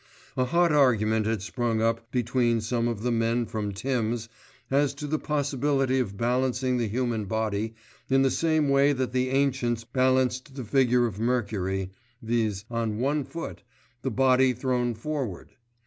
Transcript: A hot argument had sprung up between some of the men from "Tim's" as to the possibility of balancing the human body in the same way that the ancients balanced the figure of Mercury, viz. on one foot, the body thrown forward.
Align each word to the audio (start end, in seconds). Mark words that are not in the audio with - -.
A 0.35 0.45
hot 0.45 0.71
argument 0.71 1.27
had 1.27 1.43
sprung 1.43 1.79
up 1.79 2.11
between 2.11 2.59
some 2.59 2.87
of 2.87 3.03
the 3.03 3.11
men 3.11 3.45
from 3.45 3.71
"Tim's" 3.71 4.29
as 4.71 4.95
to 4.95 5.05
the 5.05 5.19
possibility 5.19 5.99
of 5.99 6.17
balancing 6.17 6.77
the 6.77 6.87
human 6.87 7.25
body 7.25 7.75
in 8.09 8.23
the 8.23 8.31
same 8.31 8.67
way 8.69 8.93
that 8.93 9.11
the 9.11 9.29
ancients 9.29 9.83
balanced 9.83 10.55
the 10.55 10.63
figure 10.63 11.05
of 11.05 11.19
Mercury, 11.19 11.91
viz. 12.19 12.65
on 12.71 12.97
one 12.97 13.23
foot, 13.23 13.61
the 14.01 14.09
body 14.09 14.53
thrown 14.53 14.95
forward. 14.95 15.51